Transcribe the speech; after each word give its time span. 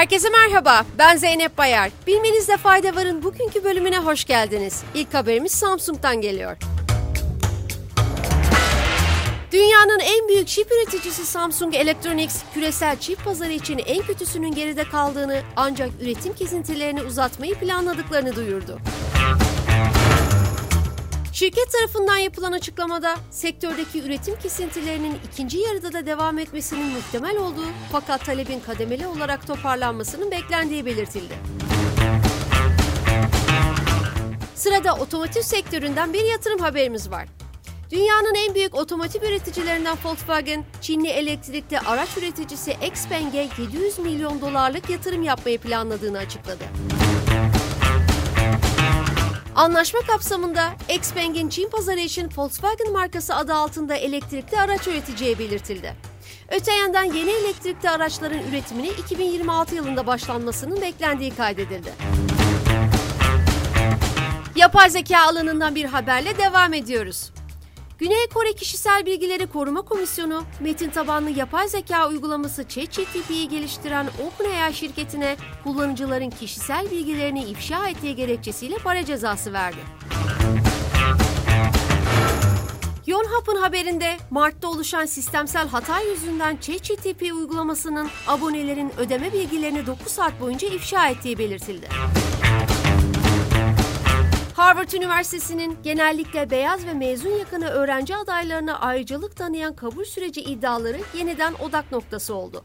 Herkese 0.00 0.28
merhaba, 0.30 0.84
ben 0.98 1.16
Zeynep 1.16 1.58
Bayar. 1.58 1.90
Bilmenizde 2.06 2.56
fayda 2.56 2.96
varın 2.96 3.22
bugünkü 3.22 3.64
bölümüne 3.64 3.98
hoş 3.98 4.24
geldiniz. 4.24 4.82
İlk 4.94 5.14
haberimiz 5.14 5.52
Samsung'dan 5.52 6.20
geliyor. 6.20 6.56
Dünyanın 9.52 9.98
en 9.98 10.28
büyük 10.28 10.48
çip 10.48 10.72
üreticisi 10.72 11.26
Samsung 11.26 11.74
Electronics, 11.74 12.42
küresel 12.54 12.98
çip 12.98 13.24
pazarı 13.24 13.52
için 13.52 13.78
en 13.78 14.02
kötüsünün 14.02 14.54
geride 14.54 14.84
kaldığını 14.84 15.42
ancak 15.56 15.90
üretim 16.02 16.34
kesintilerini 16.34 17.02
uzatmayı 17.02 17.54
planladıklarını 17.54 18.36
duyurdu. 18.36 18.78
Şirket 21.32 21.72
tarafından 21.72 22.16
yapılan 22.16 22.52
açıklamada 22.52 23.16
sektördeki 23.30 24.02
üretim 24.02 24.38
kesintilerinin 24.38 25.18
ikinci 25.32 25.58
yarıda 25.58 25.92
da 25.92 26.06
devam 26.06 26.38
etmesinin 26.38 26.86
muhtemel 26.86 27.36
olduğu 27.36 27.66
fakat 27.92 28.24
talebin 28.24 28.60
kademeli 28.60 29.06
olarak 29.06 29.46
toparlanmasının 29.46 30.30
beklendiği 30.30 30.86
belirtildi. 30.86 31.34
Sırada 34.54 34.94
otomotiv 34.94 35.42
sektöründen 35.42 36.12
bir 36.12 36.24
yatırım 36.24 36.58
haberimiz 36.58 37.10
var. 37.10 37.28
Dünyanın 37.90 38.34
en 38.34 38.54
büyük 38.54 38.74
otomotiv 38.74 39.22
üreticilerinden 39.22 39.96
Volkswagen, 40.04 40.64
Çinli 40.80 41.08
elektrikli 41.08 41.78
araç 41.78 42.16
üreticisi 42.16 42.76
Xpeng'e 42.92 43.48
700 43.58 43.98
milyon 43.98 44.40
dolarlık 44.40 44.90
yatırım 44.90 45.22
yapmayı 45.22 45.58
planladığını 45.58 46.18
açıkladı. 46.18 46.64
Anlaşma 49.60 50.00
kapsamında 50.00 50.72
Xpeng'in 50.88 51.48
Çin 51.48 51.70
pazarı 51.70 52.00
için 52.00 52.28
Volkswagen 52.36 52.92
markası 52.92 53.36
adı 53.36 53.54
altında 53.54 53.94
elektrikli 53.94 54.58
araç 54.58 54.88
üreteceği 54.88 55.38
belirtildi. 55.38 55.94
Öte 56.48 56.72
yandan 56.72 57.02
yeni 57.02 57.30
elektrikli 57.30 57.90
araçların 57.90 58.38
üretimine 58.38 58.88
2026 58.88 59.74
yılında 59.74 60.06
başlanmasının 60.06 60.80
beklendiği 60.80 61.34
kaydedildi. 61.34 61.92
Yapay 64.56 64.90
zeka 64.90 65.20
alanından 65.20 65.74
bir 65.74 65.84
haberle 65.84 66.38
devam 66.38 66.74
ediyoruz. 66.74 67.30
Güney 68.00 68.28
Kore 68.34 68.52
Kişisel 68.52 69.06
Bilgileri 69.06 69.46
Koruma 69.46 69.82
Komisyonu, 69.82 70.44
metin 70.60 70.90
tabanlı 70.90 71.30
yapay 71.30 71.68
zeka 71.68 72.08
uygulaması 72.08 72.68
ChatGPT'yi 72.68 73.48
geliştiren 73.48 74.06
OpenAI 74.26 74.74
şirketine 74.74 75.36
kullanıcıların 75.64 76.30
kişisel 76.30 76.90
bilgilerini 76.90 77.44
ifşa 77.44 77.88
ettiği 77.88 78.16
gerekçesiyle 78.16 78.76
para 78.76 79.04
cezası 79.04 79.52
verdi. 79.52 79.78
Yonhap'ın 83.06 83.56
haberinde 83.56 84.16
Mart'ta 84.30 84.68
oluşan 84.68 85.06
sistemsel 85.06 85.68
hata 85.68 86.00
yüzünden 86.00 86.56
ChatGPT 86.56 87.22
uygulamasının 87.22 88.08
abonelerin 88.26 88.92
ödeme 88.98 89.32
bilgilerini 89.32 89.86
9 89.86 90.12
saat 90.12 90.40
boyunca 90.40 90.68
ifşa 90.68 91.08
ettiği 91.08 91.38
belirtildi. 91.38 91.88
Harvard 94.60 94.92
Üniversitesi'nin 94.92 95.78
genellikle 95.82 96.50
beyaz 96.50 96.86
ve 96.86 96.94
mezun 96.94 97.30
yakını 97.30 97.68
öğrenci 97.68 98.16
adaylarına 98.16 98.78
ayrıcalık 98.80 99.36
tanıyan 99.36 99.76
kabul 99.76 100.04
süreci 100.04 100.40
iddiaları 100.40 100.98
yeniden 101.18 101.54
odak 101.54 101.92
noktası 101.92 102.34
oldu. 102.34 102.64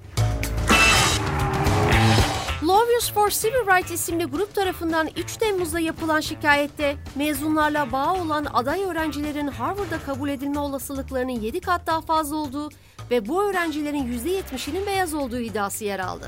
Lawyers 2.64 3.12
for 3.14 3.30
Civil 3.30 3.68
Rights 3.68 3.92
isimli 3.92 4.26
grup 4.26 4.56
tarafından 4.56 5.10
3 5.18 5.38
Temmuz'da 5.38 5.80
yapılan 5.80 6.20
şikayette 6.20 6.96
mezunlarla 7.16 7.92
bağ 7.92 8.14
olan 8.14 8.48
aday 8.54 8.84
öğrencilerin 8.84 9.48
Harvard'a 9.48 10.00
kabul 10.06 10.30
edilme 10.30 10.60
olasılıklarının 10.60 11.40
7 11.40 11.60
kat 11.60 11.88
daha 11.88 12.02
fazla 12.02 12.36
olduğu 12.36 12.70
ve 13.12 13.28
bu 13.28 13.44
öğrencilerin 13.44 14.20
%70'inin 14.20 14.86
beyaz 14.86 15.14
olduğu 15.14 15.40
iddiası 15.40 15.86
yer 15.86 16.00
aldı. 16.00 16.28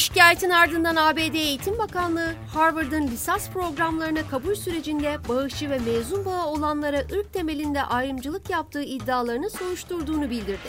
Şikayetin 0.00 0.50
ardından 0.50 0.96
ABD 0.96 1.34
Eğitim 1.34 1.78
Bakanlığı, 1.78 2.34
Harvard'ın 2.54 3.06
lisans 3.06 3.50
programlarına 3.50 4.28
kabul 4.30 4.54
sürecinde 4.54 5.18
bağışçı 5.28 5.70
ve 5.70 5.78
mezun 5.78 6.24
bağı 6.24 6.46
olanlara 6.46 6.98
ırk 6.98 7.32
temelinde 7.32 7.82
ayrımcılık 7.82 8.50
yaptığı 8.50 8.82
iddialarını 8.82 9.50
soruşturduğunu 9.50 10.30
bildirdi. 10.30 10.68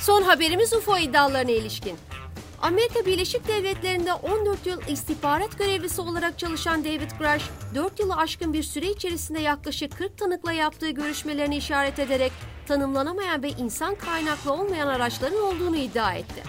Son 0.00 0.22
haberimiz 0.22 0.72
UFO 0.72 0.98
iddialarına 0.98 1.50
ilişkin. 1.50 1.96
Amerika 2.62 3.06
Birleşik 3.06 3.48
Devletleri'nde 3.48 4.14
14 4.14 4.66
yıl 4.66 4.80
istihbarat 4.88 5.58
görevlisi 5.58 6.00
olarak 6.00 6.38
çalışan 6.38 6.84
David 6.84 7.10
Grush, 7.18 7.44
4 7.74 8.00
yılı 8.00 8.16
aşkın 8.16 8.52
bir 8.52 8.62
süre 8.62 8.90
içerisinde 8.90 9.40
yaklaşık 9.40 9.98
40 9.98 10.18
tanıkla 10.18 10.52
yaptığı 10.52 10.90
görüşmelerini 10.90 11.56
işaret 11.56 11.98
ederek 11.98 12.32
tanımlanamayan 12.68 13.42
ve 13.42 13.48
insan 13.48 13.94
kaynaklı 13.94 14.52
olmayan 14.52 14.86
araçların 14.86 15.42
olduğunu 15.42 15.76
iddia 15.76 16.14
etti. 16.14 16.42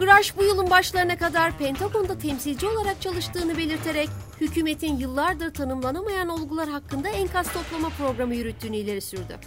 Grush 0.00 0.36
bu 0.36 0.44
yılın 0.44 0.70
başlarına 0.70 1.18
kadar 1.18 1.58
Pentagon'da 1.58 2.18
temsilci 2.18 2.66
olarak 2.66 3.02
çalıştığını 3.02 3.58
belirterek 3.58 4.08
hükümetin 4.40 4.96
yıllardır 4.96 5.54
tanımlanamayan 5.54 6.28
olgular 6.28 6.68
hakkında 6.68 7.08
enkaz 7.08 7.52
toplama 7.52 7.88
programı 7.88 8.34
yürüttüğünü 8.34 8.76
ileri 8.76 9.00
sürdü. 9.00 9.38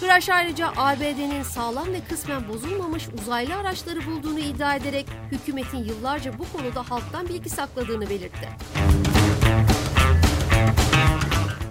Grush 0.00 0.28
ayrıca 0.30 0.72
ABD'nin 0.76 1.42
sağlam 1.42 1.92
ve 1.92 2.00
kısmen 2.08 2.48
bozulmamış 2.48 3.08
uzaylı 3.20 3.54
araçları 3.54 4.06
bulduğunu 4.06 4.38
iddia 4.38 4.76
ederek 4.76 5.06
hükümetin 5.32 5.84
yıllarca 5.84 6.38
bu 6.38 6.58
konuda 6.58 6.90
halktan 6.90 7.28
bilgi 7.28 7.50
sakladığını 7.50 8.10
belirtti. 8.10 8.48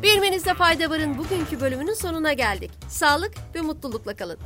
Bilmenizde 0.04 0.54
fayda 0.54 0.90
varın 0.90 1.18
bugünkü 1.18 1.62
bölümünün 1.62 1.94
sonuna 1.94 2.34
geldik. 2.34 2.72
Sağlık 2.88 3.32
ve 3.56 3.62
mutlulukla 3.62 4.16
kalın. 4.16 4.38